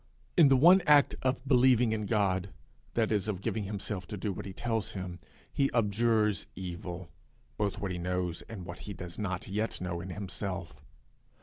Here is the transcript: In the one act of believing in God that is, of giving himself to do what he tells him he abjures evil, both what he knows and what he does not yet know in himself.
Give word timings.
In 0.35 0.47
the 0.47 0.57
one 0.57 0.81
act 0.87 1.13
of 1.21 1.47
believing 1.47 1.91
in 1.91 2.07
God 2.07 2.49
that 2.95 3.11
is, 3.11 3.27
of 3.27 3.39
giving 3.39 3.65
himself 3.65 4.07
to 4.07 4.17
do 4.17 4.33
what 4.33 4.47
he 4.47 4.51
tells 4.51 4.93
him 4.93 5.19
he 5.53 5.69
abjures 5.75 6.47
evil, 6.55 7.11
both 7.55 7.77
what 7.77 7.91
he 7.91 7.99
knows 7.99 8.41
and 8.49 8.65
what 8.65 8.79
he 8.79 8.93
does 8.93 9.19
not 9.19 9.47
yet 9.47 9.79
know 9.79 10.01
in 10.01 10.09
himself. 10.09 10.83